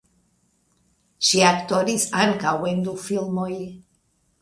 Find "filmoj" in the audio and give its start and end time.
3.07-3.51